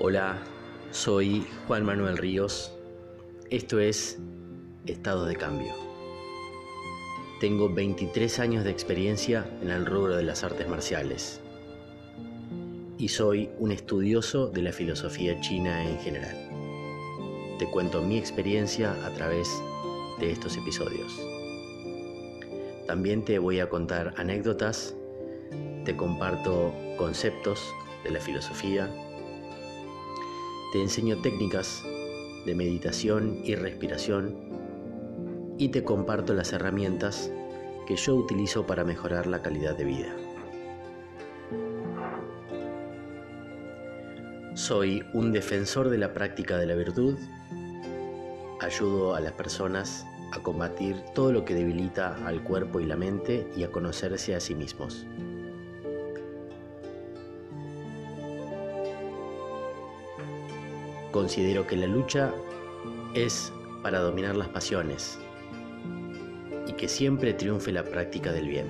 [0.00, 0.38] Hola,
[0.90, 2.72] soy Juan Manuel Ríos.
[3.50, 4.18] Esto es
[4.86, 5.74] Estado de Cambio.
[7.40, 11.40] Tengo 23 años de experiencia en el rubro de las artes marciales
[12.98, 16.36] y soy un estudioso de la filosofía china en general.
[17.58, 19.48] Te cuento mi experiencia a través
[20.18, 21.37] de estos episodios.
[22.88, 24.96] También te voy a contar anécdotas,
[25.84, 27.62] te comparto conceptos
[28.02, 28.88] de la filosofía,
[30.72, 31.82] te enseño técnicas
[32.46, 34.34] de meditación y respiración
[35.58, 37.30] y te comparto las herramientas
[37.86, 40.16] que yo utilizo para mejorar la calidad de vida.
[44.54, 47.18] Soy un defensor de la práctica de la virtud,
[48.60, 53.46] ayudo a las personas a combatir todo lo que debilita al cuerpo y la mente
[53.56, 55.06] y a conocerse a sí mismos.
[61.12, 62.32] Considero que la lucha
[63.14, 65.18] es para dominar las pasiones
[66.66, 68.66] y que siempre triunfe la práctica del bien.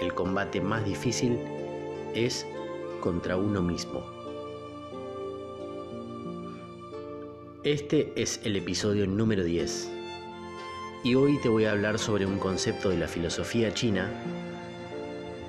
[0.00, 1.38] El combate más difícil
[2.14, 2.44] es
[3.00, 4.21] contra uno mismo.
[7.64, 9.88] Este es el episodio número 10
[11.04, 14.10] y hoy te voy a hablar sobre un concepto de la filosofía china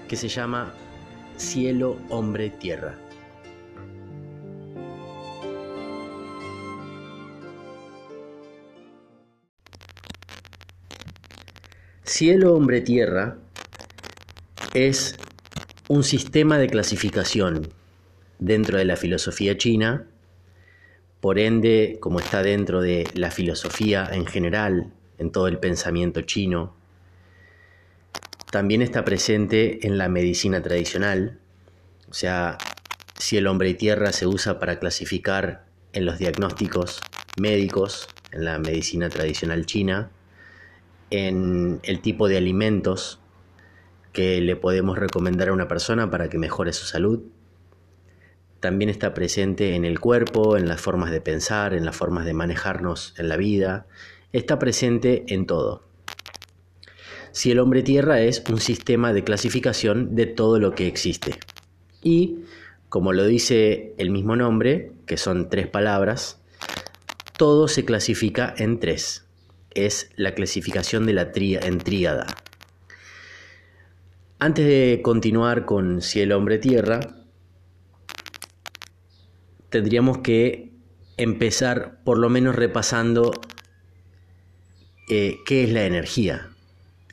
[0.08, 0.76] que se llama
[1.38, 3.00] cielo, hombre, tierra.
[12.04, 13.38] Cielo, hombre, tierra
[14.76, 15.16] es
[15.88, 17.70] un sistema de clasificación
[18.38, 20.06] dentro de la filosofía china,
[21.24, 26.76] por ende, como está dentro de la filosofía en general, en todo el pensamiento chino,
[28.52, 31.40] también está presente en la medicina tradicional,
[32.10, 32.58] o sea,
[33.18, 37.00] cielo, hombre y tierra se usa para clasificar en los diagnósticos
[37.40, 40.12] médicos, en la medicina tradicional china,
[41.10, 43.22] en el tipo de alimentos
[44.12, 47.22] que le podemos recomendar a una persona para que mejore su salud.
[48.64, 52.34] También está presente en el cuerpo, en las formas de pensar, en las formas de
[52.34, 53.88] manejarnos en la vida.
[54.32, 55.84] Está presente en todo.
[57.34, 61.38] Si el hombre tierra es un sistema de clasificación de todo lo que existe.
[62.02, 62.46] Y,
[62.88, 66.40] como lo dice el mismo nombre, que son tres palabras,
[67.36, 69.26] todo se clasifica en tres
[69.72, 72.28] es la clasificación de la en tríada.
[74.40, 77.23] Antes de continuar con cielo, hombre, tierra,
[79.74, 80.70] tendríamos que
[81.18, 83.32] empezar por lo menos repasando
[85.10, 86.52] eh, qué es la energía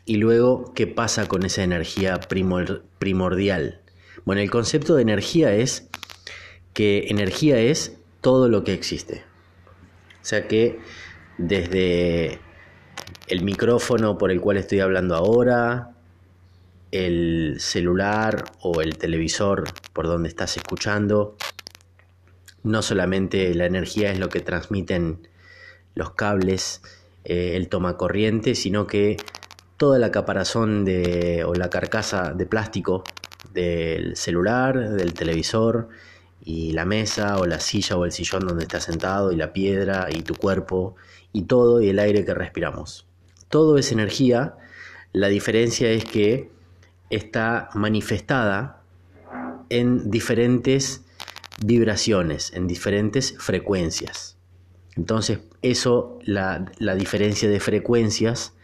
[0.05, 3.81] y luego qué pasa con esa energía primordial.
[4.27, 5.89] Bueno, el concepto de energía es
[6.75, 9.25] que energía es todo lo que existe.
[10.21, 10.81] O sea que
[11.39, 12.41] desde
[13.27, 15.93] el micrófono por el cual estoy hablando ahora,
[16.91, 21.39] el celular o el televisor por donde estás escuchando.
[22.63, 25.29] No solamente la energía es lo que transmiten
[25.95, 26.83] los cables,
[27.25, 29.17] eh, el toma corriente, sino que
[29.77, 33.03] toda la caparazón de, o la carcasa de plástico
[33.53, 35.89] del celular, del televisor
[36.43, 40.09] y la mesa o la silla o el sillón donde estás sentado y la piedra
[40.11, 40.97] y tu cuerpo
[41.33, 43.07] y todo y el aire que respiramos.
[43.49, 44.55] Todo es energía,
[45.13, 46.51] la diferencia es que
[47.11, 48.83] está manifestada
[49.69, 51.05] en diferentes
[51.65, 54.37] vibraciones, en diferentes frecuencias.
[54.97, 58.55] Entonces, eso, la, la, diferencia de frecuencias,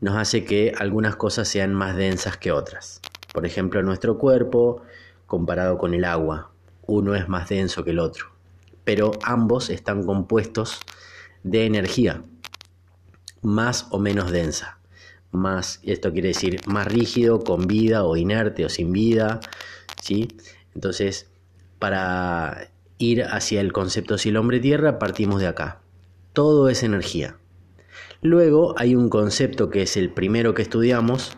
[0.00, 3.00] nos hace que algunas cosas sean más densas que otras.
[3.32, 4.82] Por ejemplo, nuestro cuerpo
[5.26, 6.50] comparado con el agua,
[6.86, 8.26] uno es más denso que el otro,
[8.84, 10.80] pero ambos están compuestos
[11.42, 12.22] de energía
[13.42, 14.78] más o menos densa.
[15.30, 19.40] Más, esto quiere decir más rígido, con vida o inerte o sin vida.
[20.02, 20.28] ¿sí?
[20.74, 21.30] Entonces,
[21.78, 25.80] para ir hacia el concepto cielo hombre tierra, partimos de acá.
[26.32, 27.36] Todo es energía.
[28.20, 31.36] Luego hay un concepto que es el primero que estudiamos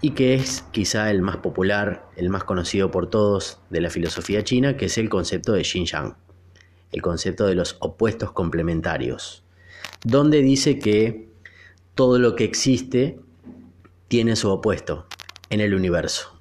[0.00, 4.44] y que es quizá el más popular, el más conocido por todos de la filosofía
[4.44, 6.16] china, que es el concepto de Yin Yang,
[6.90, 9.42] el concepto de los opuestos complementarios
[10.04, 11.28] donde dice que
[11.94, 13.20] todo lo que existe
[14.08, 15.06] tiene su opuesto
[15.50, 16.40] en el universo.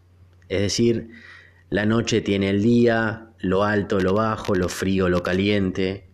[0.50, 1.12] Es decir,
[1.72, 6.06] la noche tiene el día, lo alto, lo bajo, lo frío, lo caliente,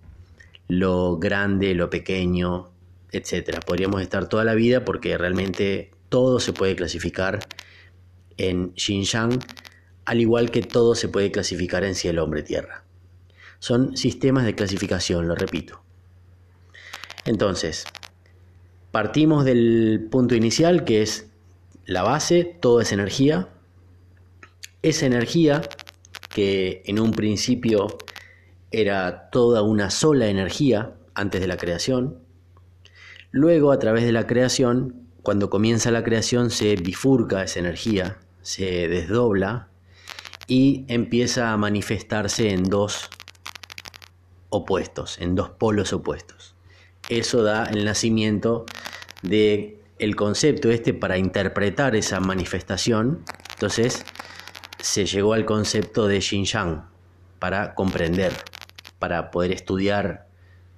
[0.68, 2.69] lo grande, lo pequeño,
[3.12, 3.59] etc.
[3.65, 7.39] Podríamos estar toda la vida porque realmente todo se puede clasificar
[8.38, 9.39] en Xinjiang,
[10.06, 12.83] al igual que todo se puede clasificar en cielo, hombre, tierra.
[13.57, 15.81] Son sistemas de clasificación, lo repito.
[17.25, 17.86] Entonces,
[18.92, 21.31] partimos del punto inicial que es
[21.88, 23.50] la base, todo es energía.
[24.88, 25.63] Esa energía,
[26.30, 27.98] que en un principio
[28.72, 32.19] era toda una sola energía antes de la creación,
[33.31, 38.88] luego a través de la creación, cuando comienza la creación se bifurca esa energía, se
[38.88, 39.68] desdobla
[40.48, 43.10] y empieza a manifestarse en dos
[44.48, 46.56] opuestos, en dos polos opuestos.
[47.10, 48.66] Eso da el nacimiento
[49.22, 53.25] de el concepto este para interpretar esa manifestación.
[53.56, 54.06] Entonces
[54.80, 56.86] se llegó al concepto de Xinjiang
[57.40, 58.34] para comprender,
[59.00, 60.28] para poder estudiar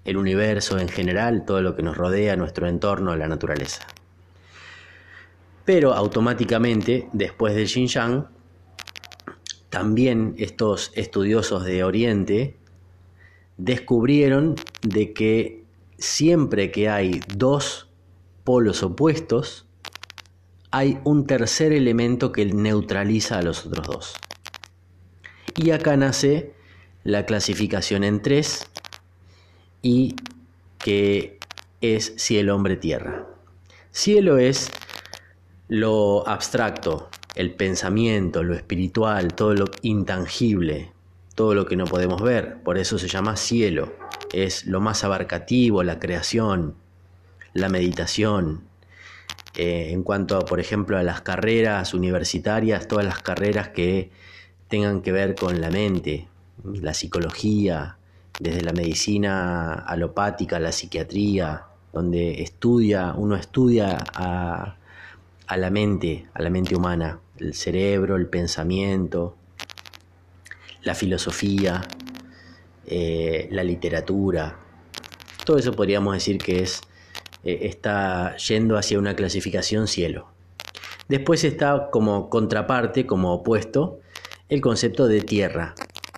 [0.06, 3.86] el universo en general, todo lo que nos rodea, nuestro entorno, la naturaleza.
[5.66, 8.28] Pero automáticamente, después del Xinjiang,
[9.70, 12.58] también estos estudiosos de Oriente
[13.58, 15.64] descubrieron de que
[15.98, 17.88] siempre que hay dos
[18.44, 19.68] polos opuestos,
[20.72, 24.14] hay un tercer elemento que neutraliza a los otros dos.
[25.56, 26.54] Y acá nace
[27.04, 28.68] la clasificación en tres
[29.82, 30.16] y
[30.78, 31.40] que
[31.82, 33.26] es cielo, hombre, tierra.
[33.92, 34.70] Cielo es
[35.68, 40.92] lo abstracto, el pensamiento, lo espiritual, todo lo intangible,
[41.36, 43.94] todo lo que no podemos ver, por eso se llama cielo,
[44.34, 46.76] es lo más abarcativo, la creación,
[47.54, 48.69] la meditación.
[49.56, 54.12] Eh, en cuanto, por ejemplo, a las carreras universitarias, todas las carreras que
[54.68, 56.28] tengan que ver con la mente,
[56.64, 57.98] la psicología,
[58.40, 64.78] desde la medicina alopática, la psiquiatría, donde estudia, uno estudia a,
[65.48, 69.36] a la mente, a la mente humana, el cerebro, el pensamiento,
[70.84, 71.82] la filosofía,
[72.86, 74.58] eh, la literatura.
[75.46, 76.82] Todo eso podríamos decir que es,
[77.44, 80.28] eh, está yendo hacia una clasificación cielo.
[81.08, 84.00] Después está como contraparte, como opuesto,
[84.50, 85.76] el concepto de tierra.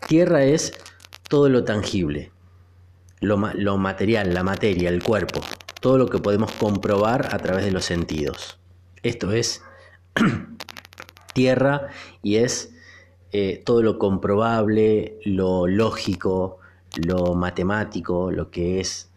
[0.08, 0.74] Tierra es
[1.30, 2.32] todo lo tangible,
[3.20, 5.42] lo, lo material, la materia, el cuerpo,
[5.80, 8.60] todo lo que podemos comprobar a través de los sentidos.
[9.04, 9.64] Esto es
[11.34, 11.88] tierra
[12.22, 12.74] y es
[13.32, 16.60] eh, todo lo comprobable, lo lógico,
[16.98, 19.11] lo matemático, lo que es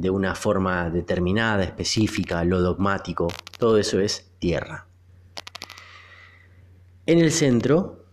[0.00, 3.28] de una forma determinada, específica, lo dogmático,
[3.58, 4.86] todo eso es tierra.
[7.06, 8.04] En el centro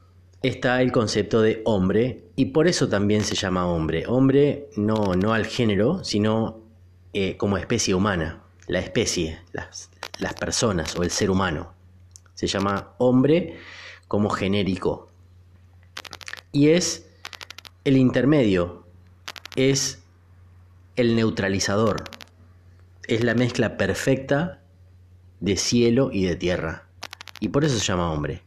[0.41, 4.05] está el concepto de hombre y por eso también se llama hombre.
[4.07, 6.61] Hombre no, no al género, sino
[7.13, 9.89] eh, como especie humana, la especie, las,
[10.19, 11.73] las personas o el ser humano.
[12.33, 13.57] Se llama hombre
[14.07, 15.09] como genérico,
[16.53, 17.09] y es
[17.83, 18.85] el intermedio,
[19.55, 20.02] es
[20.95, 22.03] el neutralizador,
[23.07, 24.61] es la mezcla perfecta
[25.39, 26.87] de cielo y de tierra.
[27.39, 28.43] Y por eso se llama hombre.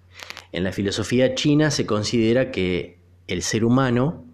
[0.52, 4.24] En la filosofía china se considera que el ser humano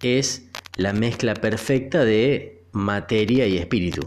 [0.00, 0.46] es
[0.76, 4.06] la mezcla perfecta de materia y espíritu,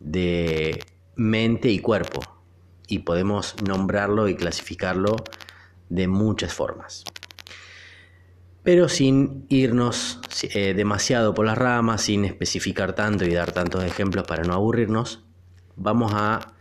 [0.00, 0.84] de
[1.16, 2.20] mente y cuerpo.
[2.86, 5.16] Y podemos nombrarlo y clasificarlo
[5.88, 7.04] de muchas formas.
[8.62, 10.20] Pero sin irnos
[10.54, 15.24] eh, demasiado por las ramas, sin especificar tanto y dar tantos ejemplos para no aburrirnos,
[15.76, 16.54] vamos a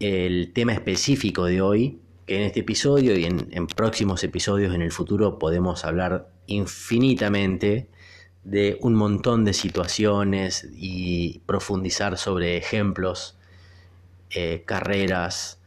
[0.00, 4.90] el tema específico de hoy, que en este episodio y en, próximos episodios en el
[4.90, 7.88] futuro podemos hablar infinitamente
[8.42, 13.38] de un montón de situaciones y profundizar sobre ejemplos,
[14.30, 15.60] eh, carreras,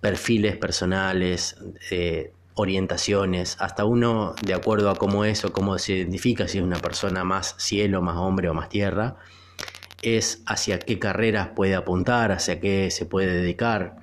[0.00, 1.56] perfiles personales,
[1.90, 6.64] eh, orientaciones, hasta uno, de acuerdo a cómo es o cómo se identifica, si es
[6.64, 9.16] una persona más cielo, más hombre o más tierra,
[10.02, 13.96] es hacia qué carreras puede apuntar, hacia qué se puede dedicar,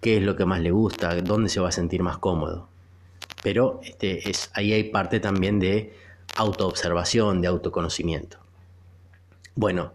[0.00, 2.68] qué es lo que más le gusta, dónde se va a sentir más cómodo.
[3.42, 5.94] Pero este, es, ahí hay parte también de
[6.36, 8.38] autoobservación, de autoconocimiento.
[9.54, 9.92] Bueno,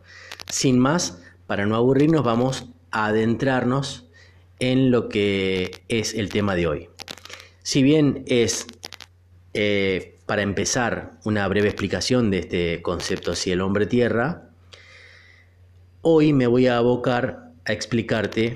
[0.50, 4.06] sin más, para no aburrirnos, vamos a adentrarnos
[4.60, 6.90] en lo que es el tema de hoy.
[7.70, 8.66] Si bien es,
[9.54, 14.50] eh, para empezar, una breve explicación de este concepto cielo, hombre, tierra,
[16.02, 18.54] hoy me voy a abocar a explicarte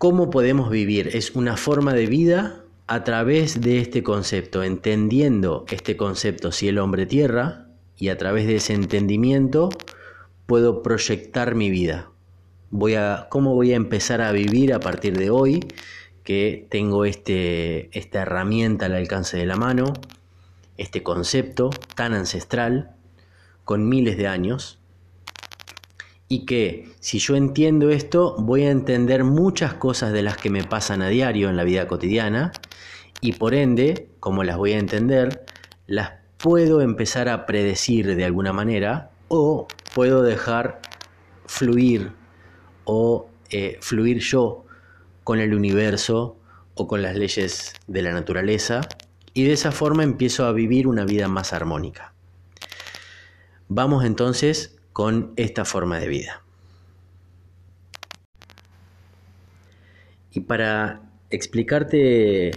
[0.00, 1.10] cómo podemos vivir.
[1.14, 7.06] Es una forma de vida a través de este concepto, entendiendo este concepto cielo, hombre,
[7.06, 9.68] tierra, y a través de ese entendimiento
[10.46, 12.10] puedo proyectar mi vida.
[12.70, 15.60] voy a, cómo voy a empezar a vivir a partir de hoy,
[16.26, 19.94] que tengo este, esta herramienta al alcance de la mano,
[20.76, 22.96] este concepto tan ancestral,
[23.64, 24.80] con miles de años,
[26.26, 30.64] y que si yo entiendo esto, voy a entender muchas cosas de las que me
[30.64, 32.50] pasan a diario en la vida cotidiana,
[33.20, 35.46] y por ende, como las voy a entender,
[35.86, 40.80] las puedo empezar a predecir de alguna manera o puedo dejar
[41.46, 42.10] fluir
[42.84, 44.65] o eh, fluir yo
[45.26, 46.36] con el universo
[46.76, 48.82] o con las leyes de la naturaleza
[49.34, 52.14] y de esa forma empiezo a vivir una vida más armónica.
[53.66, 56.44] Vamos entonces con esta forma de vida.
[60.30, 62.52] Y para explicarte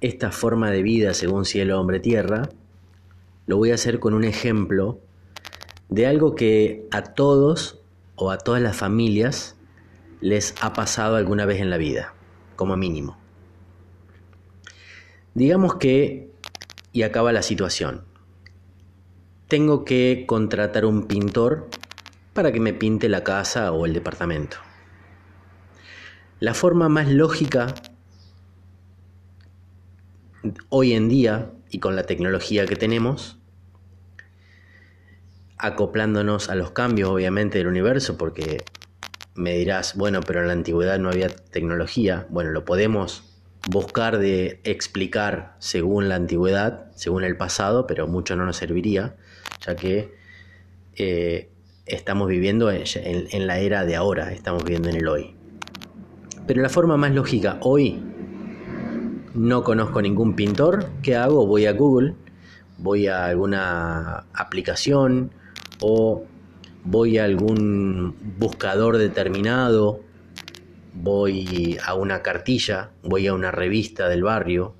[0.00, 2.48] esta forma de vida según cielo, hombre, tierra,
[3.46, 4.98] lo voy a hacer con un ejemplo
[5.88, 7.80] de algo que a todos
[8.16, 9.54] o a todas las familias
[10.20, 12.14] les ha pasado alguna vez en la vida,
[12.56, 13.18] como mínimo.
[15.34, 16.32] Digamos que,
[16.92, 18.04] y acaba la situación,
[19.46, 21.68] tengo que contratar un pintor
[22.34, 24.58] para que me pinte la casa o el departamento.
[26.40, 27.74] La forma más lógica
[30.68, 33.38] hoy en día y con la tecnología que tenemos,
[35.56, 38.64] acoplándonos a los cambios obviamente del universo, porque
[39.38, 42.26] me dirás, bueno, pero en la antigüedad no había tecnología.
[42.28, 43.22] Bueno, lo podemos
[43.70, 49.14] buscar de explicar según la antigüedad, según el pasado, pero mucho no nos serviría,
[49.64, 50.12] ya que
[50.96, 51.50] eh,
[51.86, 55.36] estamos viviendo en, en la era de ahora, estamos viviendo en el hoy.
[56.48, 58.02] Pero la forma más lógica hoy
[59.34, 61.46] no conozco ningún pintor, ¿qué hago?
[61.46, 62.14] Voy a Google,
[62.76, 65.30] voy a alguna aplicación
[65.80, 66.24] o
[66.90, 70.00] voy a algún buscador determinado,
[70.94, 74.74] voy a una cartilla, voy a una revista del barrio,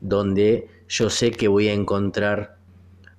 [0.00, 2.56] donde yo sé que voy a encontrar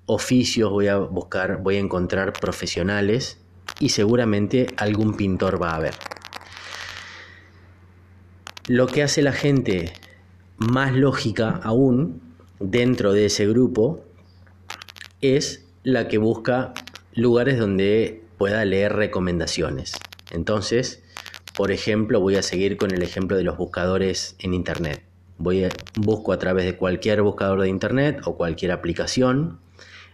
[0.08, 3.38] oficios, voy a buscar, voy a encontrar profesionales
[3.80, 5.94] y seguramente algún pintor va a haber.
[8.68, 9.94] Lo que hace la gente
[10.58, 12.22] más lógica aún
[12.60, 14.04] dentro de ese grupo
[15.22, 16.74] es la que busca
[17.20, 19.94] lugares donde pueda leer recomendaciones.
[20.32, 21.04] Entonces,
[21.56, 25.04] por ejemplo, voy a seguir con el ejemplo de los buscadores en internet.
[25.38, 29.60] Voy a, busco a través de cualquier buscador de internet o cualquier aplicación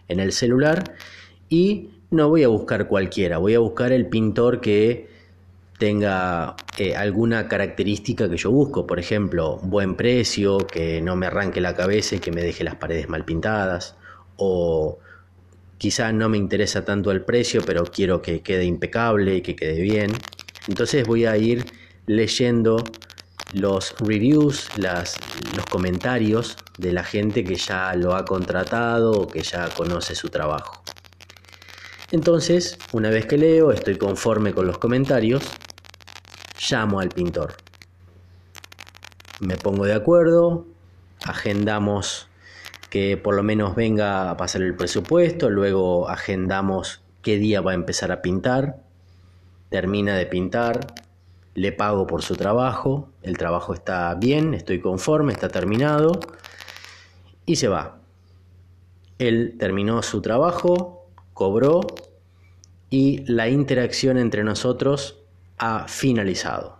[0.08, 0.94] en el celular
[1.48, 5.08] y no voy a buscar cualquiera, voy a buscar el pintor que
[5.78, 11.60] tenga eh, alguna característica que yo busco, por ejemplo, buen precio, que no me arranque
[11.60, 13.96] la cabeza y que me deje las paredes mal pintadas,
[14.36, 14.98] o
[15.78, 19.80] quizá no me interesa tanto el precio, pero quiero que quede impecable y que quede
[19.80, 20.12] bien.
[20.68, 21.64] Entonces voy a ir
[22.06, 22.82] leyendo
[23.52, 29.68] los reviews, los comentarios de la gente que ya lo ha contratado o que ya
[29.68, 30.82] conoce su trabajo.
[32.10, 35.42] Entonces, una vez que leo, estoy conforme con los comentarios,
[36.70, 37.56] llamo al pintor.
[39.40, 40.66] Me pongo de acuerdo,
[41.24, 42.25] agendamos
[43.22, 48.12] por lo menos venga a pasar el presupuesto, luego agendamos qué día va a empezar
[48.12, 48.76] a pintar,
[49.70, 50.94] termina de pintar,
[51.54, 56.12] le pago por su trabajo, el trabajo está bien, estoy conforme, está terminado
[57.46, 57.98] y se va.
[59.18, 61.80] Él terminó su trabajo, cobró
[62.90, 65.18] y la interacción entre nosotros
[65.58, 66.76] ha finalizado.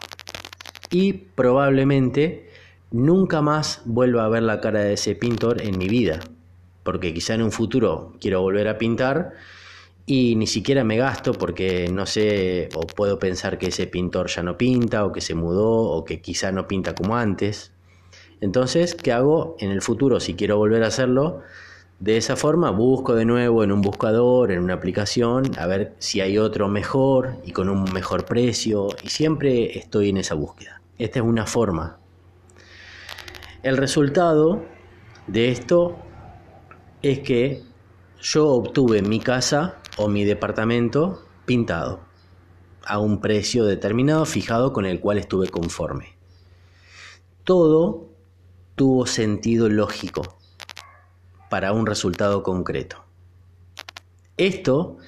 [0.91, 2.46] Y probablemente
[2.91, 6.21] nunca más vuelva a ver la cara de ese pintor en mi vida,
[6.83, 9.33] porque quizá en un futuro quiero volver a pintar
[10.07, 14.43] y ni siquiera me gasto porque no sé o puedo pensar que ese pintor ya
[14.43, 17.73] no pinta o que se mudó o que quizá no pinta como antes.
[18.41, 21.41] Entonces, ¿qué hago en el futuro si quiero volver a hacerlo?
[21.99, 26.21] De esa forma busco de nuevo en un buscador, en una aplicación, a ver si
[26.21, 30.83] hay otro mejor y con un mejor precio y siempre estoy en esa búsqueda.
[30.99, 31.99] Esta es una forma.
[33.67, 34.65] El resultado
[35.27, 35.97] de esto
[37.03, 37.65] es que
[38.21, 41.99] yo obtuve mi casa o mi departamento pintado
[42.85, 46.15] a un precio determinado fijado con el cual estuve conforme.
[47.43, 48.09] Todo
[48.77, 50.39] tuvo sentido lógico
[51.51, 53.05] para un resultado concreto.
[54.37, 54.99] Esto,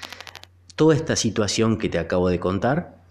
[0.74, 3.04] toda esta situación que te acabo de contar,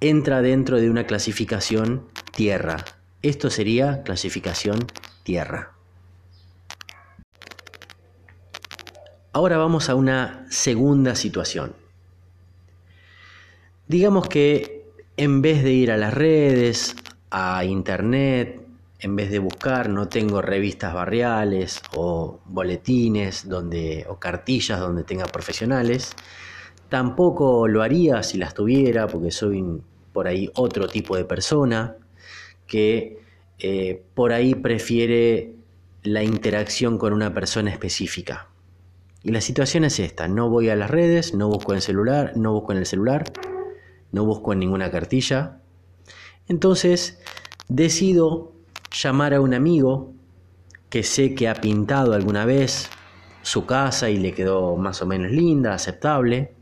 [0.00, 2.84] entra dentro de una clasificación tierra.
[3.22, 4.86] Esto sería clasificación
[5.24, 5.74] tierra.
[9.32, 11.74] Ahora vamos a una segunda situación.
[13.86, 14.86] digamos que
[15.16, 16.96] en vez de ir a las redes,
[17.30, 18.62] a internet,
[19.00, 25.26] en vez de buscar, no tengo revistas barriales o boletines donde, o cartillas donde tenga
[25.26, 26.14] profesionales.
[26.88, 31.96] Tampoco lo haría si las tuviera, porque soy por ahí otro tipo de persona
[32.70, 33.18] que
[33.58, 35.56] eh, por ahí prefiere
[36.04, 38.48] la interacción con una persona específica.
[39.22, 42.52] Y la situación es esta, no voy a las redes, no busco en celular, no
[42.52, 43.24] busco en el celular,
[44.12, 45.58] no busco en ninguna cartilla.
[46.48, 47.20] Entonces
[47.68, 48.52] decido
[48.92, 50.12] llamar a un amigo
[50.88, 52.88] que sé que ha pintado alguna vez
[53.42, 56.54] su casa y le quedó más o menos linda, aceptable.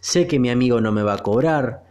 [0.00, 1.84] Sé que mi amigo no me va a cobrar,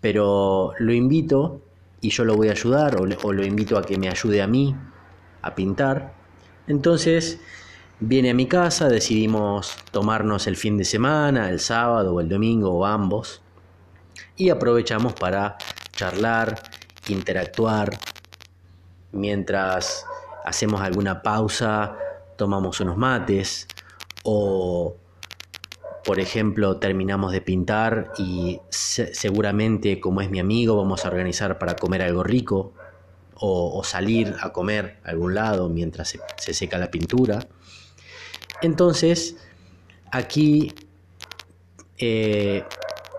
[0.00, 1.62] pero lo invito
[2.00, 4.74] y yo lo voy a ayudar o, lo invito a que me ayude a mí
[5.42, 6.14] a pintar.
[6.66, 7.40] Entonces
[7.98, 12.70] viene a mi casa, decidimos tomarnos el fin de semana, el sábado o el domingo
[12.70, 13.42] o ambos,
[14.36, 15.58] y aprovechamos para
[15.92, 16.62] charlar,
[17.08, 17.98] interactuar,
[19.12, 20.06] mientras
[20.44, 21.96] hacemos alguna pausa,
[22.36, 23.66] tomamos unos mates
[24.22, 24.96] o,
[26.04, 31.76] por ejemplo, terminamos de pintar y seguramente, como es mi amigo, vamos a organizar para
[31.76, 32.72] comer algo rico
[33.34, 37.46] o, salir a comer a algún lado mientras se, seca la pintura.
[38.62, 39.36] Entonces,
[40.10, 40.74] aquí,
[41.98, 42.64] eh,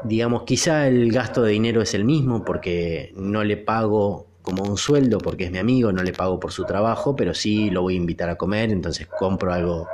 [0.03, 4.77] digamos, quizá el gasto de dinero es el mismo porque no le pago como un
[4.77, 7.93] sueldo porque es mi amigo, no le pago por su trabajo, pero sí lo voy
[7.93, 9.87] a invitar a comer, entonces compro algo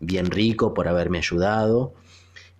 [0.00, 1.94] bien rico por haberme ayudado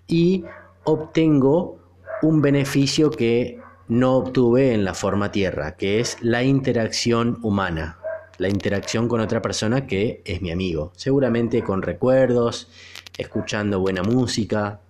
[0.08, 0.44] y
[0.84, 1.78] obtengo
[2.22, 7.98] un beneficio que no obtuve en la forma tierra, que es la interacción humana,
[8.38, 12.68] la interacción con otra persona que es mi amigo, seguramente con recuerdos,
[13.16, 14.80] escuchando buena música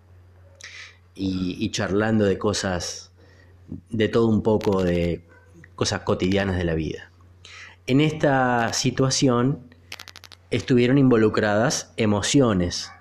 [1.14, 3.10] y, charlando de cosas,
[3.90, 5.25] de todo un poco de
[5.75, 7.10] cosas cotidianas de la vida.
[7.87, 9.60] En esta situación
[10.50, 12.93] estuvieron involucradas emociones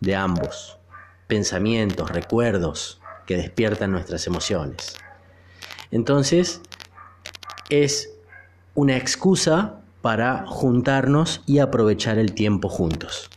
[0.00, 0.78] de ambos,
[1.26, 4.94] pensamientos, recuerdos que despiertan nuestras emociones.
[5.90, 6.60] Entonces,
[7.68, 8.10] es
[8.74, 13.30] una excusa para juntarnos y aprovechar el tiempo juntos.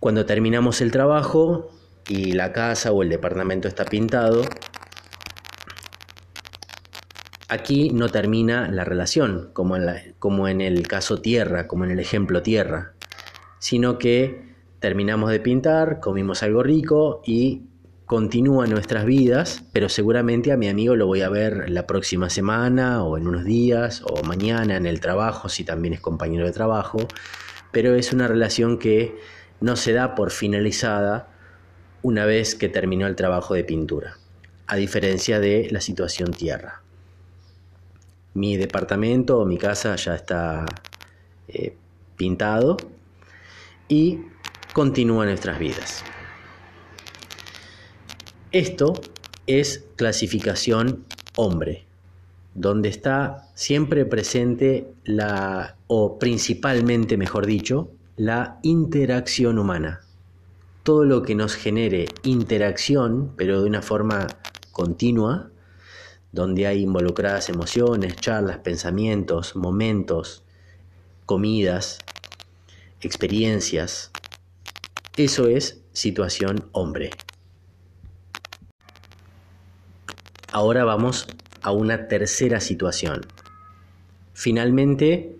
[0.00, 1.70] Cuando terminamos el trabajo
[2.08, 4.42] y la casa o el departamento está pintado,
[7.48, 12.00] aquí no termina la relación, como en, como en el caso tierra, como en el
[12.00, 12.92] ejemplo tierra,
[13.58, 14.49] sino que
[14.80, 17.62] terminamos de pintar, comimos algo rico y
[18.06, 23.04] continúan nuestras vidas, pero seguramente a mi amigo lo voy a ver la próxima semana
[23.04, 27.06] o en unos días o mañana en el trabajo, si también es compañero de trabajo,
[27.70, 29.16] pero es una relación que
[29.60, 31.28] no se da por finalizada
[32.02, 34.16] una vez que terminó el trabajo de pintura,
[34.66, 36.82] a diferencia de la situación tierra.
[38.32, 40.64] Mi departamento o mi casa ya está
[41.46, 41.76] eh,
[42.16, 42.76] pintado
[43.86, 44.20] y
[44.72, 46.04] continúa nuestras vidas.
[48.52, 48.94] Esto
[49.46, 51.04] es clasificación
[51.36, 51.86] hombre,
[52.54, 60.00] donde está siempre presente la, o principalmente, mejor dicho, la interacción humana.
[60.82, 64.26] Todo lo que nos genere interacción, pero de una forma
[64.72, 65.50] continua,
[66.32, 70.42] donde hay involucradas emociones, charlas, pensamientos, momentos,
[71.26, 71.98] comidas,
[73.00, 74.10] experiencias.
[75.22, 77.10] Eso es situación hombre.
[80.50, 81.26] Ahora vamos
[81.60, 83.26] a una tercera situación.
[84.32, 85.36] Finalmente,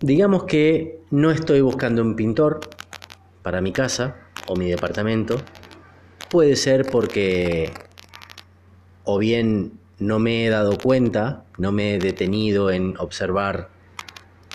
[0.00, 2.58] digamos que no estoy buscando un pintor
[3.44, 4.16] para mi casa
[4.48, 5.36] o mi departamento.
[6.28, 7.72] Puede ser porque
[9.04, 13.70] o bien no me he dado cuenta, no me he detenido en observar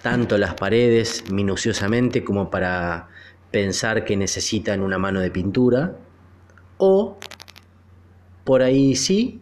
[0.02, 3.16] tanto las paredes minuciosamente como para
[3.52, 5.96] pensar que necesitan una mano de pintura,
[6.78, 7.18] o
[8.44, 9.42] por ahí sí,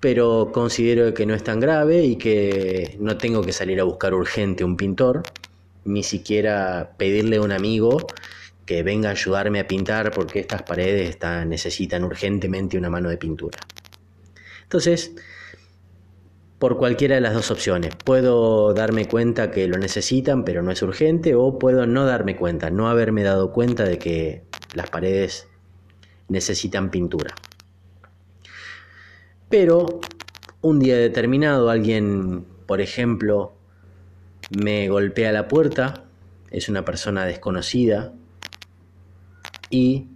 [0.00, 4.14] pero considero que no es tan grave y que no tengo que salir a buscar
[4.14, 5.22] urgente un pintor,
[5.84, 8.06] ni siquiera pedirle a un amigo
[8.66, 13.58] que venga a ayudarme a pintar porque estas paredes necesitan urgentemente una mano de pintura.
[14.62, 15.12] Entonces,
[16.60, 20.82] por cualquiera de las dos opciones, puedo darme cuenta que lo necesitan, pero no es
[20.82, 24.44] urgente, o puedo no darme cuenta, no haberme dado cuenta de que
[24.74, 25.48] las paredes
[26.28, 27.34] necesitan pintura.
[29.48, 30.00] Pero
[30.60, 33.54] un día determinado alguien, por ejemplo,
[34.50, 36.04] me golpea la puerta,
[36.50, 38.12] es una persona desconocida,
[39.70, 40.08] y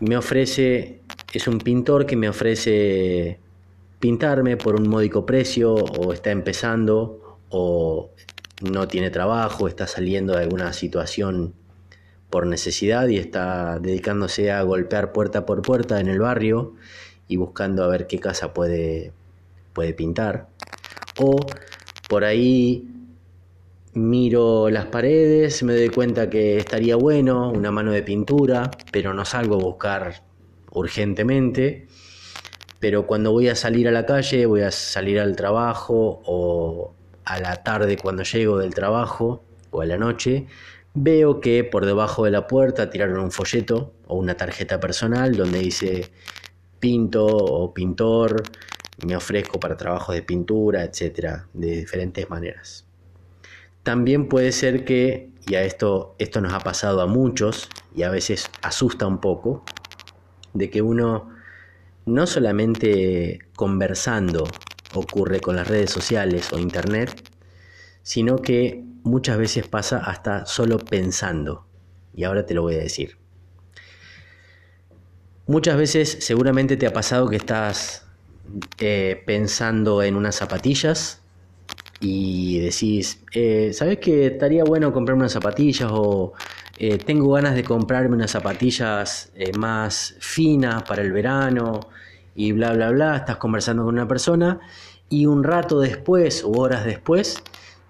[0.00, 1.02] me ofrece,
[1.32, 3.40] es un pintor que me ofrece
[3.98, 8.10] pintarme por un módico precio o está empezando o
[8.62, 11.54] no tiene trabajo, está saliendo de alguna situación
[12.30, 16.74] por necesidad y está dedicándose a golpear puerta por puerta en el barrio
[17.26, 19.12] y buscando a ver qué casa puede,
[19.72, 20.48] puede pintar.
[21.20, 21.36] O
[22.08, 22.88] por ahí
[23.94, 29.24] miro las paredes, me doy cuenta que estaría bueno una mano de pintura, pero no
[29.24, 30.22] salgo a buscar
[30.70, 31.87] urgentemente.
[32.80, 37.40] Pero cuando voy a salir a la calle, voy a salir al trabajo o a
[37.40, 40.46] la tarde cuando llego del trabajo o a la noche,
[40.94, 45.58] veo que por debajo de la puerta tiraron un folleto o una tarjeta personal donde
[45.58, 46.10] dice
[46.80, 48.42] pinto o pintor,
[49.06, 52.86] me ofrezco para trabajos de pintura, etcétera, de diferentes maneras.
[53.82, 58.10] También puede ser que, y a esto, esto nos ha pasado a muchos y a
[58.10, 59.64] veces asusta un poco,
[60.52, 61.30] de que uno
[62.08, 64.48] no solamente conversando
[64.94, 67.22] ocurre con las redes sociales o internet,
[68.02, 71.66] sino que muchas veces pasa hasta solo pensando.
[72.14, 73.16] Y ahora te lo voy a decir.
[75.46, 78.06] Muchas veces seguramente te ha pasado que estás
[78.80, 81.22] eh, pensando en unas zapatillas
[82.00, 85.90] y decís, eh, ¿sabes que estaría bueno comprarme unas zapatillas?
[85.92, 86.32] O
[86.78, 91.80] eh, tengo ganas de comprarme unas zapatillas más finas para el verano
[92.34, 93.16] y bla, bla, bla.
[93.16, 94.60] Estás conversando con una persona
[95.08, 97.42] y un rato después o horas después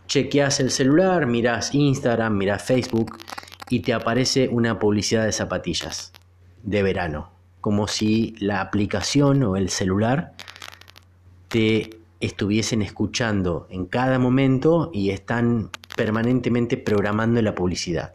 [0.08, 3.18] chequeas el celular, miras Instagram, miras Facebook
[3.68, 6.12] y te aparece una publicidad de zapatillas
[6.62, 10.32] de verano, como si la aplicación o el celular
[11.48, 18.14] te estuviesen escuchando en cada momento y están permanentemente programando la publicidad.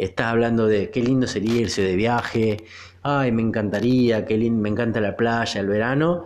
[0.00, 2.64] Estás hablando de qué lindo sería irse de viaje,
[3.02, 6.24] ay, me encantaría, qué lindo, me encanta la playa, el verano,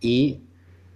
[0.00, 0.42] y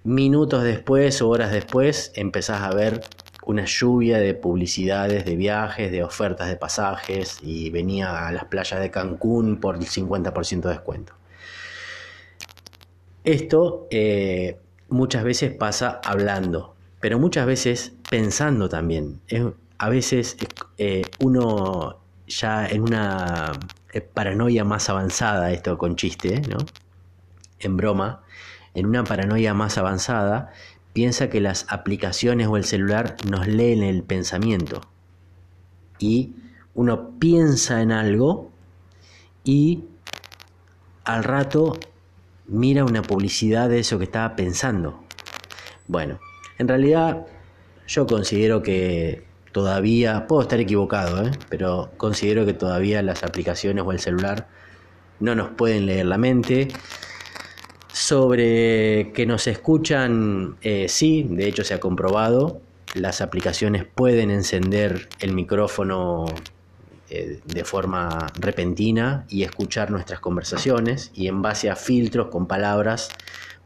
[0.04, 3.02] minutos después o horas después empezás a ver
[3.46, 8.80] una lluvia de publicidades de viajes, de ofertas de pasajes y venía a las playas
[8.80, 11.14] de Cancún por el 50% de descuento.
[13.24, 14.56] Esto eh,
[14.88, 19.20] muchas veces pasa hablando, pero muchas veces pensando también.
[19.78, 20.36] a veces
[20.78, 21.99] eh, uno
[22.30, 23.52] ya en una
[23.92, 26.58] eh, paranoia más avanzada, esto con chiste, ¿no?
[27.58, 28.22] En broma,
[28.72, 30.52] en una paranoia más avanzada,
[30.92, 34.80] piensa que las aplicaciones o el celular nos leen el pensamiento.
[35.98, 36.34] Y
[36.74, 38.50] uno piensa en algo
[39.44, 39.84] y
[41.04, 41.78] al rato
[42.46, 45.02] mira una publicidad de eso que estaba pensando.
[45.88, 46.20] Bueno,
[46.58, 47.26] en realidad
[47.86, 51.30] yo considero que todavía, puedo estar equivocado, ¿eh?
[51.48, 54.48] pero considero que todavía las aplicaciones o el celular
[55.18, 56.68] no nos pueden leer la mente
[57.92, 62.60] sobre que nos escuchan, eh, sí, de hecho se ha comprobado.
[62.94, 66.26] Las aplicaciones pueden encender el micrófono
[67.08, 73.10] eh, de forma repentina y escuchar nuestras conversaciones y en base a filtros con palabras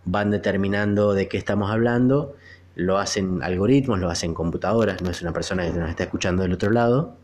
[0.04, 2.34] van determinando de qué estamos hablando.
[2.74, 6.52] Lo hacen algoritmos, lo hacen computadoras, no es una persona que nos está escuchando del
[6.52, 7.16] otro lado.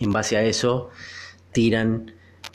[0.00, 0.90] En base a eso
[1.52, 2.14] tiran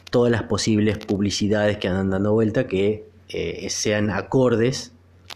[0.09, 4.91] todas las posibles publicidades que andan dando vuelta que eh, sean acordes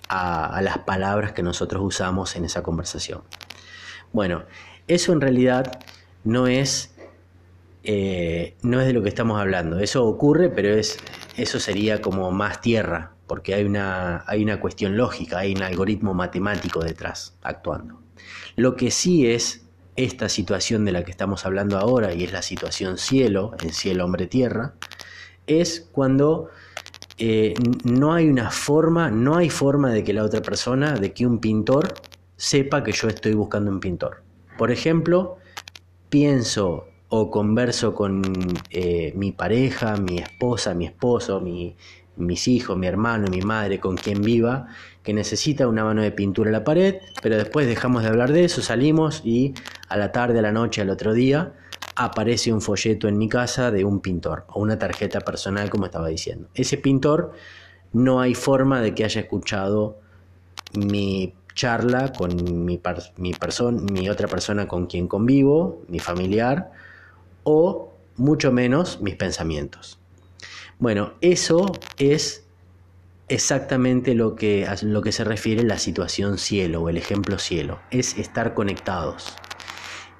[0.10, 3.22] a, las palabras que nosotros usamos en esa conversación.
[4.12, 4.44] Bueno,
[4.88, 5.80] eso en realidad
[6.24, 6.94] no es,
[7.84, 9.80] eh, no es de lo que estamos hablando.
[9.80, 10.98] Eso ocurre, pero es,
[11.38, 16.14] eso sería como más tierra, porque hay una, hay una cuestión lógica, hay un algoritmo
[16.14, 18.00] matemático detrás actuando.
[18.56, 22.42] Lo que sí es esta situación de la que estamos hablando ahora, y es la
[22.42, 24.74] situación cielo, en cielo, hombre, tierra,
[25.48, 26.50] es cuando
[27.18, 31.26] eh, no hay una forma, no hay forma de que la otra persona, de que
[31.26, 31.94] un pintor
[32.36, 34.24] sepa que yo estoy buscando un pintor.
[34.58, 35.38] Por ejemplo,
[36.10, 38.24] pienso o converso con
[38.72, 41.40] eh, mi pareja, mi esposa, mi esposo,
[42.16, 44.68] mis hijos, mi hermano, mi madre, con quien viva,
[45.04, 48.46] que necesita una mano de pintura en la pared, pero después dejamos de hablar de
[48.46, 49.54] eso, salimos y
[49.90, 51.54] a la tarde, a la noche, al otro día,
[51.96, 56.08] aparece un folleto en mi casa de un pintor o una tarjeta personal, como estaba
[56.08, 56.50] diciendo.
[56.54, 57.34] Ese pintor
[57.92, 60.00] no hay forma de que haya escuchado
[60.74, 62.80] mi charla con mi,
[63.18, 63.34] mi,
[63.92, 66.72] mi otra persona con quien convivo, mi familiar,
[67.44, 70.00] o mucho menos mis pensamientos.
[70.80, 72.44] Bueno, eso es
[73.30, 78.18] exactamente lo que, lo que se refiere la situación cielo o el ejemplo cielo, es
[78.18, 79.34] estar conectados.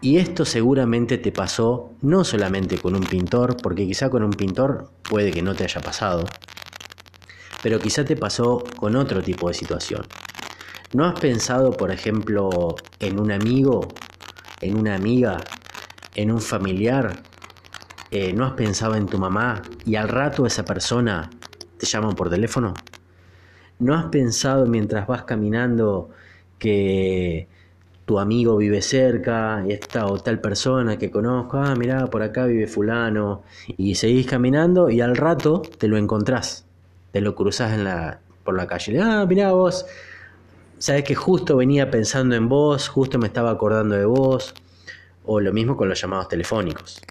[0.02, 4.92] Y esto seguramente te pasó no solamente con un pintor, porque quizá con un pintor
[5.02, 6.26] puede que no te haya pasado,
[7.62, 10.06] pero quizá te pasó con otro tipo de situación.
[10.94, 13.88] ¿No has pensado, por ejemplo, en un amigo,
[14.60, 15.38] en una amiga,
[16.16, 17.24] en un familiar?
[18.16, 21.32] Eh, ¿No has pensado en tu mamá y al rato esa persona
[21.80, 22.76] te llama por teléfono?
[23.80, 26.12] ¿No has pensado mientras vas caminando
[26.60, 27.48] que
[28.06, 32.46] tu amigo vive cerca, y esta o tal persona que conozco, ah, mirá, por acá
[32.46, 33.42] vive fulano,
[33.78, 36.68] y seguís caminando y al rato te lo encontrás,
[37.12, 39.88] te lo cruzás en la, por la calle, ah, mirá vos,
[40.78, 44.54] sabes que justo venía pensando en vos, justo me estaba acordando de vos,
[45.26, 47.02] o lo mismo con los llamados telefónicos.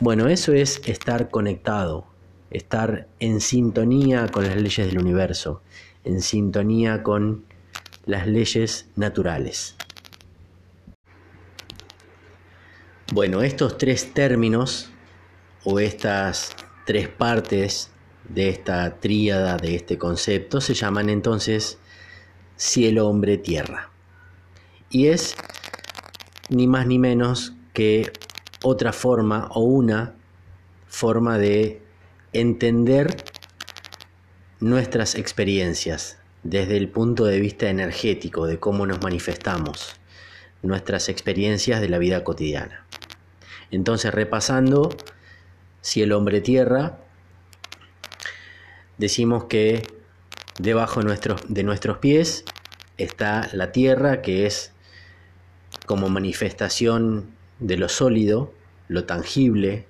[0.00, 2.06] Bueno, eso es estar conectado,
[2.52, 5.60] estar en sintonía con las leyes del universo,
[6.04, 7.44] en sintonía con
[8.06, 9.74] las leyes naturales.
[13.12, 14.88] Bueno, estos tres términos
[15.64, 16.54] o estas
[16.86, 17.90] tres partes
[18.28, 21.78] de esta tríada, de este concepto, se llaman entonces
[22.54, 23.90] cielo, hombre, tierra.
[24.90, 25.34] Y es
[26.50, 28.12] ni más ni menos que
[28.62, 30.14] otra forma o una
[30.88, 31.82] forma de
[32.32, 33.16] entender
[34.60, 39.96] nuestras experiencias desde el punto de vista energético, de cómo nos manifestamos,
[40.62, 42.84] nuestras experiencias de la vida cotidiana.
[43.70, 44.96] Entonces, repasando,
[45.80, 46.98] si el hombre tierra,
[48.96, 49.86] decimos que
[50.58, 52.44] debajo de nuestros pies
[52.96, 54.72] está la tierra, que es
[55.86, 58.52] como manifestación de lo sólido,
[58.88, 59.86] lo tangible,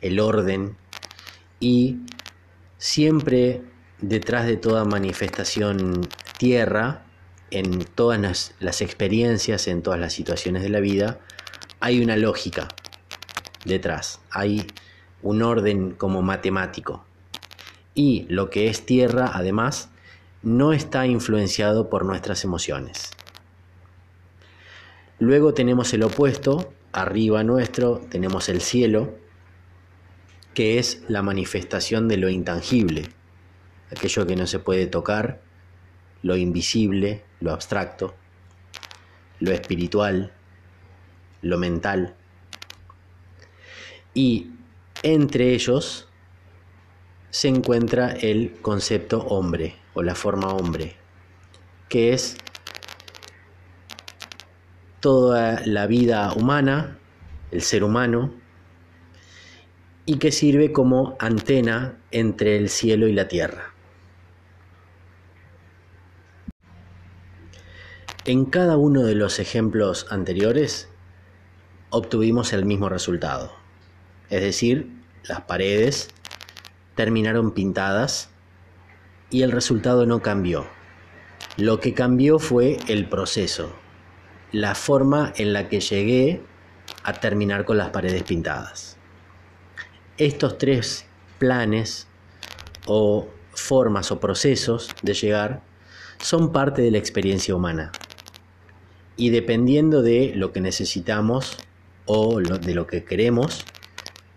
[0.00, 0.76] el orden,
[1.60, 1.98] y
[2.78, 3.62] siempre
[4.00, 7.02] detrás de toda manifestación tierra,
[7.50, 11.18] en todas las, experiencias, en todas las situaciones de la vida,
[11.80, 12.68] hay una lógica,
[13.64, 14.66] detrás, hay
[15.22, 17.04] un orden como matemático.
[17.94, 19.88] Y lo que es tierra, además,
[20.42, 23.10] no está influenciado por nuestras emociones.
[25.18, 29.14] Luego tenemos el opuesto, arriba nuestro tenemos el cielo,
[30.54, 33.08] que es la manifestación de lo intangible,
[33.92, 35.40] aquello que no se puede tocar,
[36.22, 38.14] lo invisible, lo abstracto,
[39.40, 40.32] lo espiritual,
[41.42, 42.16] lo mental.
[44.14, 44.50] Y
[45.02, 46.08] entre ellos
[47.30, 50.96] se encuentra el concepto hombre o la forma hombre,
[51.88, 52.36] que es
[55.00, 56.98] toda la vida humana,
[57.50, 58.32] el ser humano,
[60.06, 63.74] y que sirve como antena entre el cielo y la tierra.
[68.24, 70.88] En cada uno de los ejemplos anteriores
[71.90, 73.52] obtuvimos el mismo resultado.
[74.28, 74.90] Es decir,
[75.24, 76.08] las paredes
[76.94, 78.30] terminaron pintadas
[79.30, 80.66] y el resultado no cambió.
[81.56, 83.72] Lo que cambió fue el proceso,
[84.52, 86.42] la forma en la que llegué
[87.02, 88.96] a terminar con las paredes pintadas.
[90.16, 91.06] Estos tres
[91.38, 92.06] planes
[92.86, 95.62] o formas o procesos de llegar
[96.20, 97.92] son parte de la experiencia humana.
[99.16, 101.58] Y dependiendo de lo que necesitamos
[102.06, 103.64] o de lo que queremos,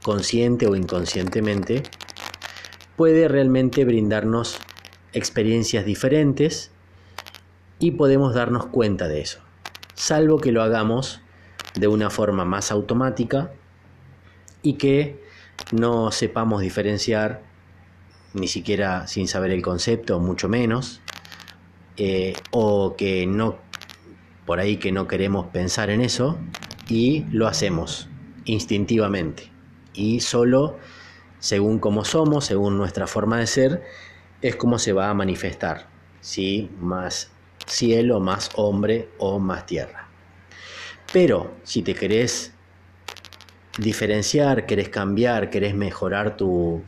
[0.03, 1.83] consciente o inconscientemente,
[2.95, 4.59] puede realmente brindarnos
[5.13, 6.71] experiencias diferentes
[7.79, 9.39] y podemos darnos cuenta de eso,
[10.01, 11.21] salvo que lo hagamos
[11.75, 13.51] de una forma más automática
[14.63, 15.23] y que
[15.71, 17.43] no sepamos diferenciar,
[18.33, 21.01] ni siquiera sin saber el concepto, mucho menos,
[21.97, 23.59] eh, o que no,
[24.47, 26.39] por ahí que no queremos pensar en eso
[26.89, 28.09] y lo hacemos
[28.45, 29.51] instintivamente
[29.93, 30.79] y solo
[31.37, 33.83] según cómo somos, según nuestra forma de ser,
[34.41, 35.89] es como se va a manifestar,
[36.21, 36.71] ¿sí?
[36.79, 37.30] Más
[37.65, 40.07] cielo, más hombre o más tierra.
[41.11, 42.53] Pero si te querés
[43.77, 46.83] diferenciar, querés cambiar, querés mejorar tu,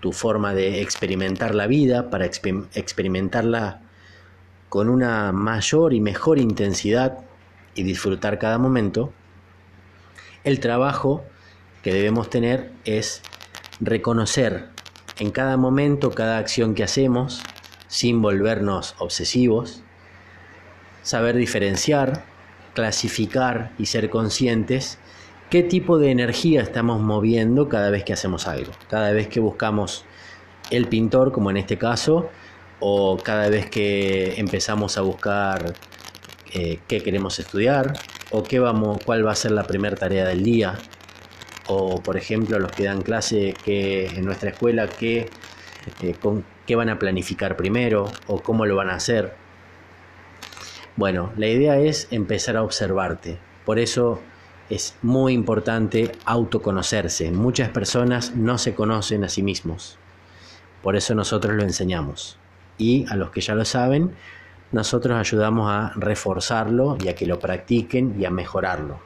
[0.00, 3.82] tu forma de experimentar la vida, para experimentarla
[4.68, 7.18] con una mayor y mejor intensidad
[7.74, 9.12] y disfrutar cada momento,
[10.44, 11.24] el trabajo
[11.82, 13.22] que debemos tener es
[13.80, 14.68] reconocer
[15.18, 17.42] en cada momento, cada acción que hacemos,
[17.90, 19.82] sin volvernos obsesivos,
[21.02, 22.24] saber diferenciar,
[22.72, 24.98] clasificar y ser conscientes
[25.50, 30.04] qué tipo de energía estamos moviendo cada vez que hacemos algo, cada vez que buscamos
[30.70, 32.30] el pintor, como en este caso,
[32.78, 35.74] o cada vez que empezamos a buscar
[36.54, 37.94] eh, qué queremos estudiar,
[38.30, 40.78] o qué vamos, cuál va a ser la primera tarea del día,
[41.66, 45.28] o por ejemplo los que dan clase que en nuestra escuela qué,
[46.02, 46.14] eh,
[46.70, 49.34] qué van a planificar primero o cómo lo van a hacer.
[50.94, 53.40] Bueno, la idea es empezar a observarte.
[53.64, 54.20] Por eso
[54.68, 57.32] es muy importante autoconocerse.
[57.32, 59.98] Muchas personas no se conocen a sí mismos.
[60.80, 62.38] Por eso nosotros lo enseñamos.
[62.78, 64.14] Y a los que ya lo saben,
[64.70, 69.00] nosotros ayudamos a reforzarlo y a que lo practiquen y a mejorarlo.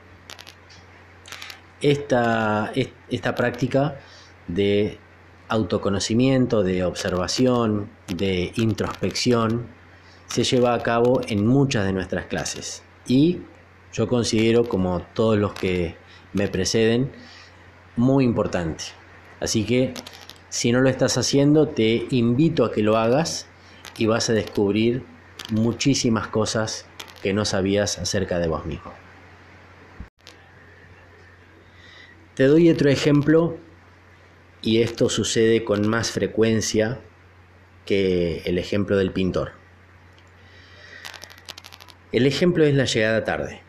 [1.81, 2.73] Esta,
[3.09, 3.97] esta práctica
[4.49, 4.99] de
[5.49, 9.67] autoconocimiento, de observación, de introspección,
[10.27, 12.83] se lleva a cabo en muchas de nuestras clases.
[13.07, 13.41] Y
[13.93, 15.97] yo considero, como todos los que
[16.33, 17.13] me preceden,
[17.97, 18.85] muy importante.
[19.41, 19.95] Así que
[20.49, 23.47] si no lo estás haciendo, te invito a que lo hagas
[23.97, 25.05] y vas a descubrir
[25.51, 26.87] muchísimas cosas
[27.23, 28.93] que no sabías acerca de vos mismo.
[32.35, 33.57] Te doy otro ejemplo
[34.65, 36.99] y esto sucede con más frecuencia
[37.85, 39.53] que el ejemplo del pintor.
[42.13, 43.61] El ejemplo es la llegada tarde.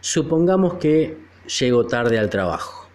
[0.00, 1.18] Supongamos que
[1.58, 2.88] llego tarde al trabajo.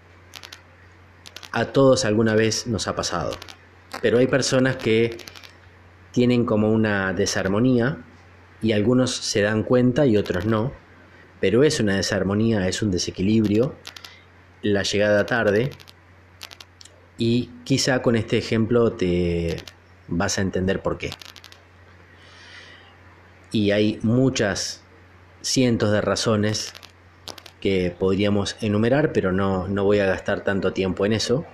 [1.52, 3.34] A todos alguna vez nos ha pasado,
[4.02, 5.16] pero hay personas que
[6.12, 8.04] tienen como una desarmonía
[8.64, 10.74] y algunos se dan cuenta y otros no,
[11.40, 13.76] pero es una desarmonía, es un desequilibrio,
[14.64, 15.70] la llegada tarde
[17.18, 19.58] y quizá con este ejemplo te
[20.08, 21.12] vas a entender por qué.
[23.52, 24.84] Y hay muchas
[25.42, 26.74] cientos de razones
[27.62, 31.46] que podríamos enumerar, pero no, no voy a gastar tanto tiempo en eso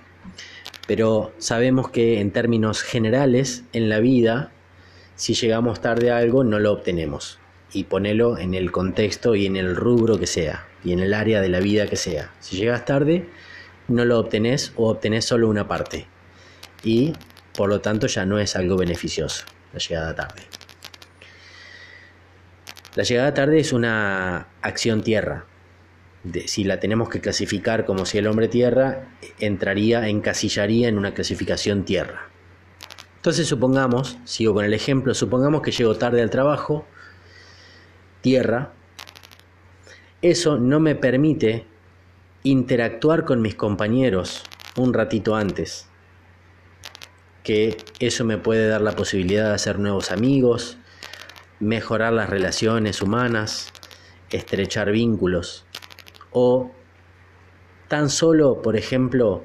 [0.86, 4.52] pero sabemos que en términos generales en la vida,
[5.14, 7.38] si llegamos tarde a algo, no lo obtenemos.
[7.72, 11.40] Y ponelo en el contexto y en el rubro que sea, y en el área
[11.40, 12.32] de la vida que sea.
[12.40, 13.28] Si llegas tarde,
[13.92, 16.06] no lo obtenés o obtenés solo una parte.
[16.82, 17.12] Y
[17.56, 20.42] por lo tanto ya no es algo beneficioso la llegada tarde.
[22.94, 25.46] La llegada tarde es una acción tierra,
[26.46, 31.84] si la tenemos que clasificar como si el hombre tierra, entraría, encasillaría en una clasificación
[31.84, 32.28] tierra.
[33.16, 36.86] Entonces supongamos, sigo con el ejemplo, supongamos que llego tarde al trabajo,
[38.20, 38.72] tierra,
[40.20, 41.66] eso no me permite
[42.44, 44.42] interactuar con mis compañeros
[44.76, 45.86] un ratito antes,
[47.44, 50.78] que eso me puede dar la posibilidad de hacer nuevos amigos,
[51.60, 53.72] mejorar las relaciones humanas,
[54.30, 55.66] estrechar vínculos
[56.32, 56.72] o
[57.88, 59.44] tan solo, por ejemplo,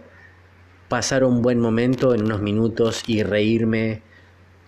[0.87, 4.01] pasar un buen momento en unos minutos y reírme,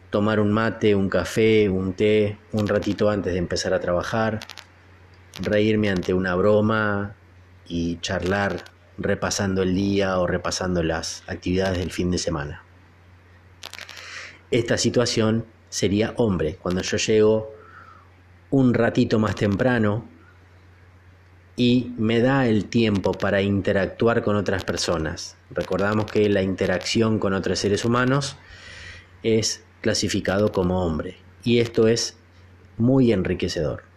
[0.09, 4.41] tomar un mate, un café, un té, un ratito antes de empezar a trabajar,
[5.41, 7.15] reírme ante una broma
[7.69, 8.65] y charlar
[8.97, 12.63] repasando el día o repasando las actividades del fin de semana.
[14.51, 17.53] Esta situación sería hombre, cuando yo llego
[18.49, 20.05] un ratito más temprano
[21.55, 25.37] y me da el tiempo para interactuar con otras personas.
[25.51, 28.37] Recordamos que la interacción con otros seres humanos
[29.23, 32.17] es clasificado como hombre y esto es
[32.77, 33.88] muy enriquecedor.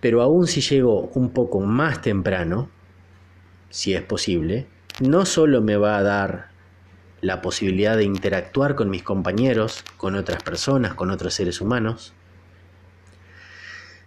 [0.00, 2.70] Pero aún si llego un poco más temprano,
[3.70, 4.66] si es posible,
[5.00, 6.48] no solo me va a dar
[7.20, 12.14] la posibilidad de interactuar con mis compañeros, con otras personas, con otros seres humanos,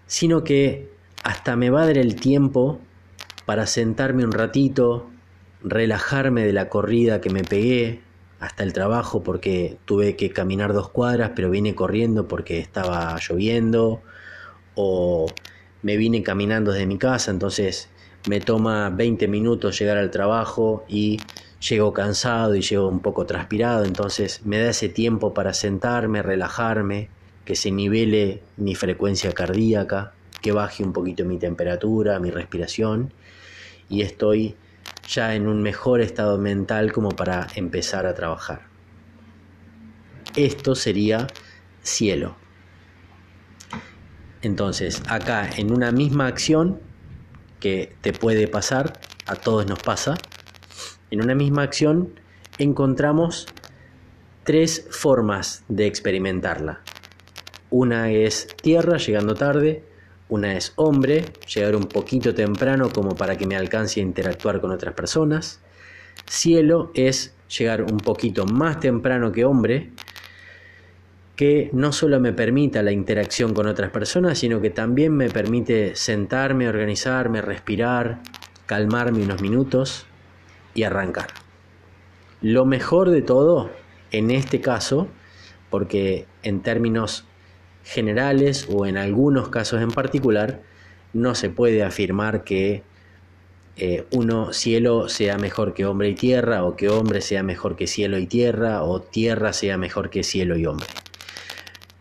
[0.08, 0.90] sino que
[1.24, 2.80] hasta me va a dar el tiempo
[3.46, 5.10] para sentarme un ratito,
[5.64, 8.02] relajarme de la corrida que me pegué
[8.40, 14.02] hasta el trabajo porque tuve que caminar dos cuadras, pero vine corriendo porque estaba lloviendo,
[14.76, 15.28] o
[15.84, 17.90] me vine caminando desde mi casa, entonces
[18.28, 21.20] me toma 20 minutos llegar al trabajo y
[21.68, 27.10] llego cansado y llego un poco transpirado, entonces me da ese tiempo para sentarme, relajarme,
[27.46, 33.14] que se nivele mi frecuencia cardíaca que baje un poquito mi temperatura, mi respiración
[33.90, 34.56] y estoy
[35.08, 38.62] ya en un mejor estado mental como para empezar a trabajar.
[40.36, 41.28] Esto sería
[41.84, 42.41] cielo.
[44.42, 46.80] Entonces, acá en una misma acción
[47.60, 50.16] que te puede pasar, a todos nos pasa,
[51.12, 52.20] en una misma acción
[52.58, 53.48] encontramos
[54.44, 56.82] tres formas de experimentarla.
[57.70, 59.84] Una es tierra, llegando tarde,
[60.28, 64.72] una es hombre, llegar un poquito temprano como para que me alcance a interactuar con
[64.72, 65.60] otras personas.
[66.26, 69.92] Cielo es llegar un poquito más temprano que hombre,
[71.42, 75.96] que no solo me permita la interacción con otras personas, sino que también me permite
[75.96, 78.20] sentarme, organizarme, respirar,
[78.68, 80.06] calmarme unos minutos
[80.76, 81.30] y arrancar.
[82.44, 83.72] Lo mejor de todo,
[84.12, 85.08] en este caso,
[85.72, 87.26] porque en términos
[87.84, 90.62] generales o en algunos casos en particular,
[91.12, 92.84] no se puede afirmar que
[93.78, 97.88] eh, uno cielo sea mejor que hombre y tierra, o que hombre sea mejor que
[97.88, 100.86] cielo y tierra, o tierra sea mejor que cielo y hombre.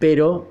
[0.00, 0.50] Pero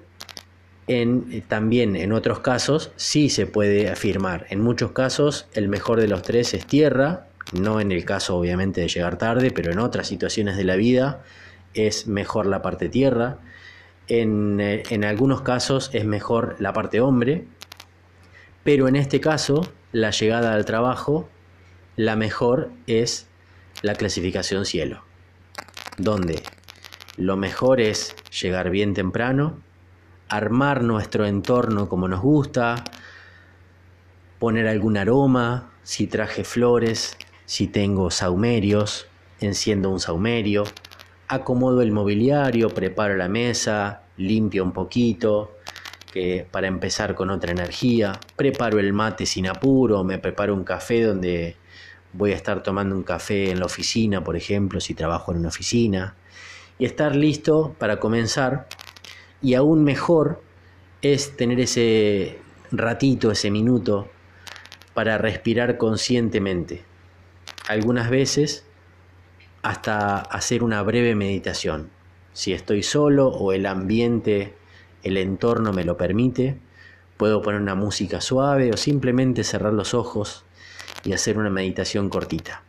[0.87, 4.47] eh, también en otros casos sí se puede afirmar.
[4.49, 8.81] En muchos casos el mejor de los tres es tierra, no en el caso obviamente
[8.81, 11.23] de llegar tarde, pero en otras situaciones de la vida
[11.73, 13.39] es mejor la parte tierra.
[14.07, 17.45] En, eh, en algunos casos es mejor la parte hombre,
[18.63, 21.27] pero en este caso la llegada al trabajo,
[21.95, 23.27] la mejor es
[23.81, 25.03] la clasificación cielo,
[25.97, 26.41] donde
[27.19, 29.59] lo mejor es llegar bien temprano,
[30.29, 32.85] armar nuestro entorno como nos gusta,
[34.39, 39.07] poner algún aroma, si traje flores, si tengo saumerios,
[39.41, 40.63] enciendo un saumerio,
[41.27, 45.57] acomodo el mobiliario, preparo la mesa, limpio un poquito,
[46.13, 51.03] que para empezar con otra energía, preparo el mate sin apuro, me preparo un café
[51.03, 51.57] donde
[52.13, 55.49] voy a estar tomando un café en la oficina, por ejemplo, si trabajo en una
[55.49, 56.15] oficina,
[56.79, 58.67] y estar listo para comenzar.
[59.41, 60.41] Y aún mejor
[61.03, 62.39] es tener ese
[62.71, 64.07] ratito, ese minuto,
[64.95, 66.83] para respirar conscientemente.
[67.67, 68.65] Algunas veces
[69.61, 71.89] hasta hacer una breve meditación.
[72.33, 74.55] Si estoy solo o el ambiente
[75.03, 76.57] el entorno me lo permite,
[77.17, 80.45] puedo poner una música suave o simplemente cerrar los ojos
[81.03, 82.63] y hacer una meditación cortita.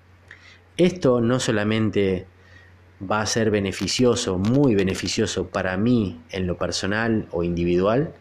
[0.77, 2.27] Esto no solamente
[3.01, 8.13] va a ser beneficioso, muy beneficioso para mí en lo personal o individual,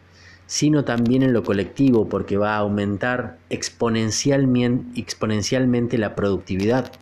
[0.46, 6.92] sino también en lo colectivo porque va a aumentar exponencialmente, exponencialmente la productividad.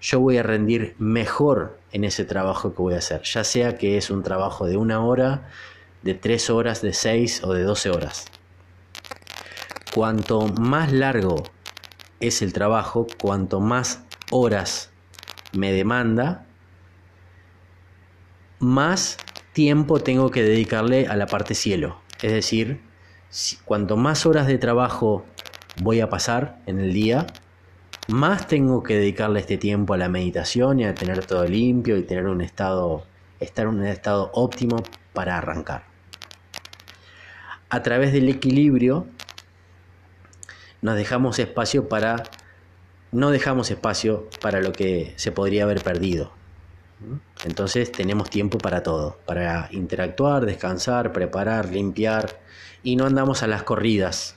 [0.00, 3.96] Yo voy a rendir mejor en ese trabajo que voy a hacer, ya sea que
[3.96, 5.48] es un trabajo de una hora,
[6.02, 8.26] de tres horas, de seis o de doce horas.
[9.94, 11.42] Cuanto más largo
[12.20, 14.93] es el trabajo, cuanto más horas
[15.54, 16.46] me demanda,
[18.58, 19.18] más
[19.52, 22.00] tiempo tengo que dedicarle a la parte cielo.
[22.22, 22.80] Es decir,
[23.64, 25.24] cuanto más horas de trabajo
[25.80, 27.26] voy a pasar en el día,
[28.08, 32.02] más tengo que dedicarle este tiempo a la meditación y a tener todo limpio y
[32.02, 33.04] tener un estado,
[33.40, 34.82] estar en un estado óptimo
[35.12, 35.84] para arrancar.
[37.70, 39.06] A través del equilibrio
[40.82, 42.22] nos dejamos espacio para,
[43.14, 46.32] no dejamos espacio para lo que se podría haber perdido.
[47.44, 52.40] Entonces tenemos tiempo para todo, para interactuar, descansar, preparar, limpiar
[52.82, 54.34] y no andamos a las corridas,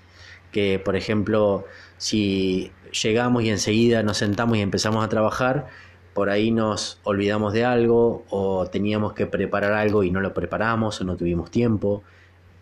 [0.52, 1.66] que por ejemplo
[1.98, 2.72] si
[3.02, 5.70] llegamos y enseguida nos sentamos y empezamos a trabajar,
[6.14, 11.02] por ahí nos olvidamos de algo o teníamos que preparar algo y no lo preparamos
[11.02, 12.04] o no tuvimos tiempo,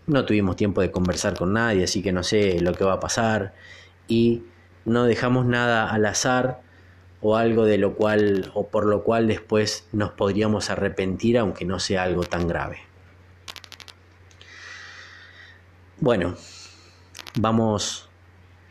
[0.07, 2.99] no tuvimos tiempo de conversar con nadie, así que no sé lo que va a
[3.01, 3.53] pasar
[4.07, 4.43] y
[4.85, 6.61] no dejamos nada al azar
[7.21, 11.79] o algo de lo cual o por lo cual después nos podríamos arrepentir aunque no
[11.79, 12.79] sea algo tan grave.
[15.99, 16.35] Bueno,
[17.39, 18.09] vamos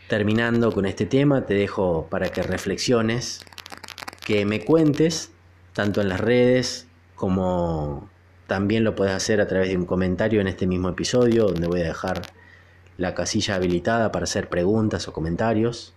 [0.09, 3.41] terminando con este tema, te dejo para que reflexiones,
[4.25, 5.33] que me cuentes,
[5.73, 8.09] tanto en las redes como
[8.47, 11.81] también lo puedes hacer a través de un comentario en este mismo episodio, donde voy
[11.81, 12.23] a dejar
[12.99, 15.95] la casilla habilitada para hacer preguntas o comentarios.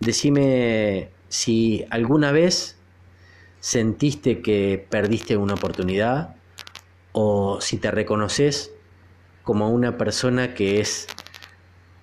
[0.00, 2.76] Decime si alguna vez
[3.60, 6.36] sentiste que perdiste una oportunidad
[7.12, 8.72] o si te reconoces
[9.42, 11.08] como una persona que es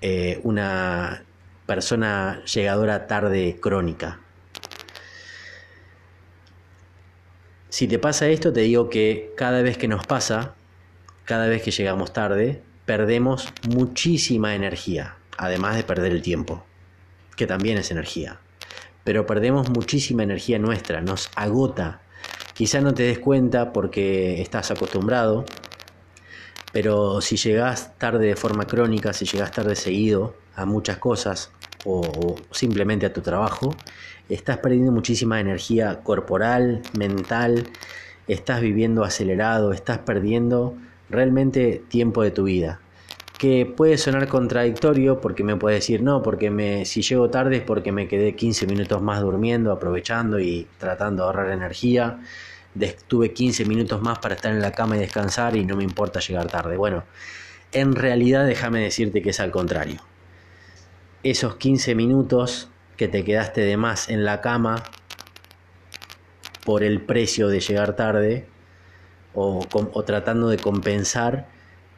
[0.01, 1.23] eh, una
[1.65, 4.19] persona llegadora tarde crónica.
[7.69, 10.55] Si te pasa esto, te digo que cada vez que nos pasa,
[11.25, 16.65] cada vez que llegamos tarde, perdemos muchísima energía, además de perder el tiempo,
[17.35, 18.39] que también es energía.
[19.03, 22.01] Pero perdemos muchísima energía nuestra, nos agota.
[22.53, 25.45] Quizá no te des cuenta porque estás acostumbrado,
[26.71, 31.51] pero si llegas tarde de forma crónica, si llegas tarde seguido a muchas cosas
[31.85, 33.75] o, simplemente a tu trabajo,
[34.27, 37.69] estás perdiendo muchísima energía corporal, mental,
[38.27, 40.75] estás viviendo acelerado, estás perdiendo
[41.09, 42.81] realmente tiempo de tu vida.
[43.37, 47.63] Que puede sonar contradictorio porque me puedes decir, no, porque me, si llego tarde es
[47.63, 52.19] porque me quedé 15 minutos más durmiendo, aprovechando y tratando de ahorrar energía.
[53.07, 56.21] tuve 15 minutos más para estar en la cama y descansar y no me importa
[56.21, 56.77] llegar tarde.
[56.77, 57.03] Bueno,
[57.73, 59.99] en realidad déjame decirte que es al contrario.
[61.23, 64.83] Esos 15 minutos que te quedaste de más en la cama
[66.63, 68.47] por el precio de llegar tarde
[69.33, 71.47] o, o tratando de compensar,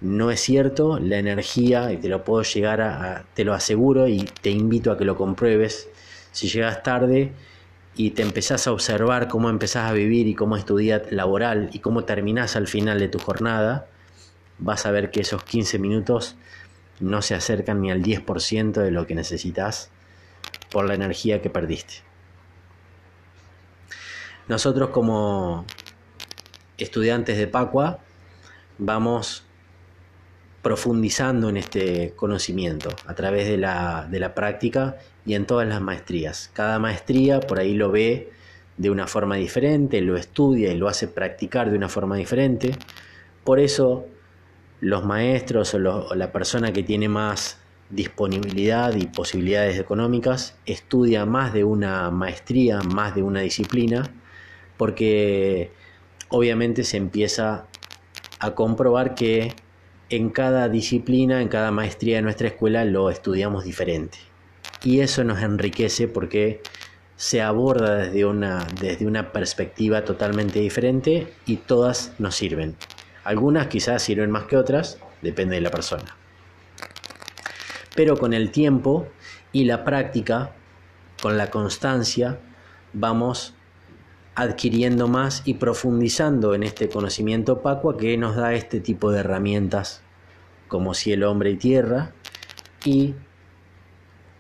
[0.02, 4.20] no es cierto, la energía, y te lo puedo llegar a, te lo aseguro y
[4.42, 5.90] te invito a que lo compruebes,
[6.32, 7.32] si llegas tarde
[7.96, 11.72] y te empezás a observar cómo empezás a vivir y cómo es tu día laboral
[11.74, 13.88] y cómo terminás al final de tu jornada,
[14.60, 16.36] vas a ver que esos 15 minutos
[17.00, 19.90] no se acercan ni al 10% de lo que necesitas
[20.72, 21.96] por la energía que perdiste.
[24.48, 25.66] Nosotros como
[26.78, 28.00] estudiantes de Pacua
[28.78, 29.47] vamos
[30.68, 35.80] profundizando en este conocimiento a través de la, de la práctica y en todas las
[35.80, 36.52] maestrías.
[36.52, 38.34] Cada maestría por ahí lo ve
[38.76, 42.74] de una forma diferente, lo estudia y lo hace practicar de una forma diferente.
[43.46, 44.08] Por eso
[44.82, 51.54] los maestros o, o, la persona que tiene más disponibilidad y posibilidades económicas estudia más
[51.54, 54.04] de una maestría, más de una disciplina,
[54.76, 55.72] porque
[56.28, 57.68] obviamente se empieza
[58.40, 59.56] a comprobar que
[60.10, 64.18] en cada disciplina, en cada maestría de nuestra escuela lo estudiamos diferente.
[64.84, 66.62] Y eso nos enriquece porque
[67.16, 72.76] se aborda desde una, desde una perspectiva totalmente diferente y todas nos sirven.
[73.24, 76.16] Algunas quizás sirven más que otras, depende de la persona.
[77.96, 79.08] Pero con el tiempo
[79.52, 80.52] y la práctica,
[81.22, 82.40] con la constancia,
[82.94, 83.56] vamos
[84.38, 90.04] adquiriendo más y profundizando en este conocimiento Pacua que nos da este tipo de herramientas
[90.68, 92.12] como cielo, hombre y tierra
[92.86, 93.16] y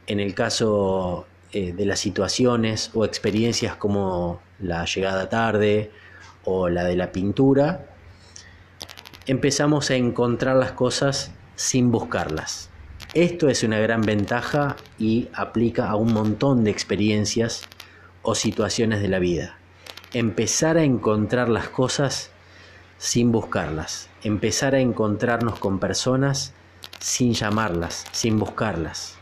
[0.05, 5.89] en el caso eh, de las situaciones o experiencias como la llegada tarde
[6.43, 7.87] o la de la pintura,
[9.25, 12.69] empezamos a encontrar las cosas sin buscarlas.
[13.15, 17.63] Esto es una gran ventaja y aplica a un montón de experiencias
[18.21, 19.57] o situaciones de la vida
[20.14, 22.32] empezar a encontrar las cosas
[22.97, 26.53] sin buscarlas, empezar a encontrarnos con personas
[26.99, 29.18] sin llamarlas, sin buscarlas.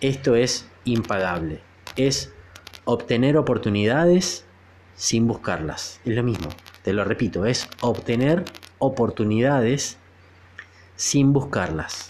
[0.00, 1.60] Esto es impagable,
[1.96, 2.32] es
[2.84, 4.44] obtener oportunidades
[4.94, 6.00] sin buscarlas.
[6.04, 6.48] Es lo mismo,
[6.82, 8.44] te lo repito, es obtener
[8.78, 9.96] oportunidades
[10.96, 12.08] sin buscarlas.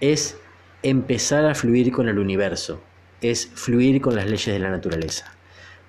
[0.00, 0.38] Es
[0.82, 2.80] empezar a fluir con el universo,
[3.20, 5.35] es fluir con las leyes de la naturaleza.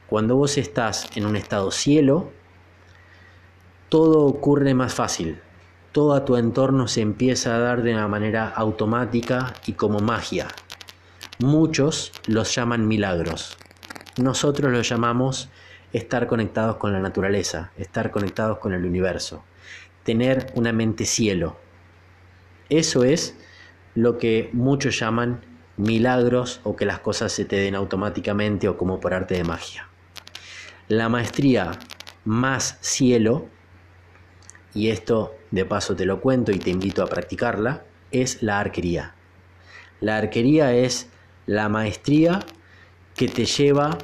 [0.09, 2.31] Cuando vos estás en un estado cielo,
[3.89, 5.41] todo ocurre más fácil.
[5.91, 10.47] Todo a tu entorno se empieza a dar de una manera automática y como magia.
[11.39, 13.57] Muchos los llaman milagros.
[14.17, 15.49] Nosotros los llamamos
[15.91, 19.43] estar conectados con la naturaleza, estar conectados con el universo,
[20.03, 21.57] tener una mente cielo.
[22.69, 23.35] Eso es
[23.93, 25.41] lo que muchos llaman
[25.75, 29.86] milagros o que las cosas se te den automáticamente o como por arte de magia.
[30.89, 31.77] La maestría
[32.23, 33.49] más cielo,
[34.73, 39.13] y esto de paso te lo cuento y te invito a practicarla, es la arquería.
[39.99, 41.09] La arquería es
[41.45, 42.39] la maestría
[43.15, 43.97] que te lleva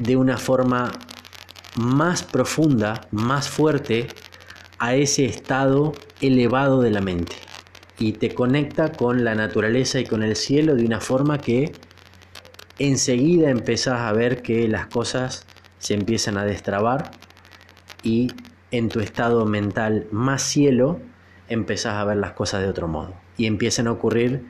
[0.00, 0.90] de una forma
[1.76, 4.08] más profunda, más fuerte,
[4.80, 7.36] a ese estado elevado de la mente.
[8.00, 11.70] Y te conecta con la naturaleza y con el cielo de una forma que
[12.80, 15.46] enseguida empezás a ver que las cosas
[15.82, 17.10] se empiezan a destrabar
[18.04, 18.28] y
[18.70, 21.00] en tu estado mental más cielo
[21.48, 24.46] empezás a ver las cosas de otro modo y empiezan a ocurrir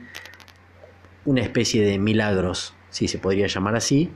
[1.25, 4.11] una especie de milagros, si se podría llamar así,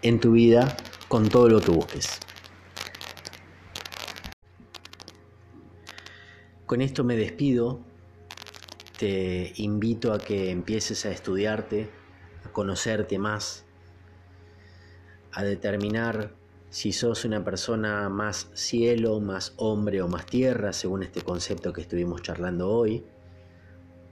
[0.00, 0.78] en tu vida
[1.08, 2.18] con todo lo que busques.
[6.64, 7.80] Con esto me despido,
[8.98, 11.90] te invito a que empieces a estudiarte,
[12.46, 13.66] a conocerte más,
[15.32, 16.34] a determinar
[16.70, 21.80] si sos una persona más cielo, más hombre o más tierra, según este concepto que
[21.80, 23.04] estuvimos charlando hoy,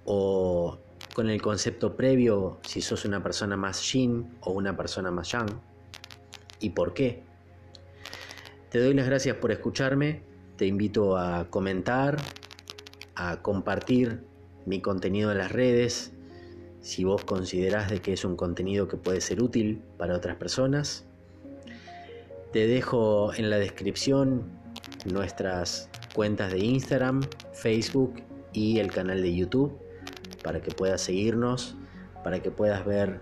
[0.04, 0.78] o
[1.14, 5.60] con el concepto previo, si sos una persona más yin o una persona más yang,
[6.60, 7.22] y por qué.
[8.70, 10.22] Te doy las gracias por escucharme,
[10.56, 12.16] te invito a comentar,
[13.14, 14.24] a compartir
[14.66, 16.12] mi contenido en las redes,
[16.80, 21.07] si vos considerás de que es un contenido que puede ser útil para otras personas.
[22.52, 24.50] Te dejo en la descripción
[25.04, 27.20] nuestras cuentas de Instagram,
[27.52, 28.22] Facebook
[28.54, 29.78] y el canal de YouTube
[30.42, 31.76] para que puedas seguirnos,
[32.24, 33.20] para que puedas ver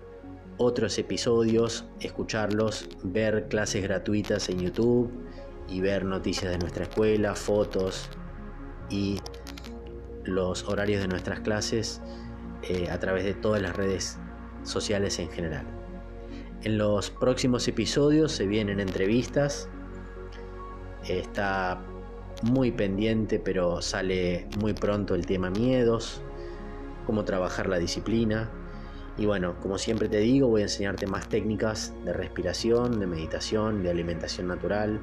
[0.57, 5.11] otros episodios, escucharlos, ver clases gratuitas en YouTube
[5.67, 8.09] y ver noticias de nuestra escuela, fotos
[8.89, 9.19] y
[10.23, 12.01] los horarios de nuestras clases
[12.63, 14.17] eh, a través de todas las redes
[14.63, 15.76] sociales en general.
[16.63, 19.69] En los próximos episodios se vienen entrevistas.
[21.07, 21.81] Está
[22.43, 26.21] muy pendiente, pero sale muy pronto el tema miedos,
[27.05, 28.49] cómo trabajar la disciplina.
[29.17, 33.81] Y bueno, como siempre te digo, voy a enseñarte más técnicas de respiración, de meditación,
[33.81, 34.99] de alimentación natural.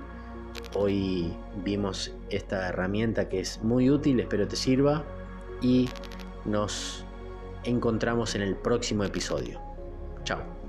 [0.74, 1.32] Hoy
[1.64, 5.04] vimos esta herramienta que es muy útil, espero te sirva
[5.60, 5.88] y
[6.44, 7.04] nos
[7.64, 9.60] encontramos en el próximo episodio.
[10.22, 10.63] Chao.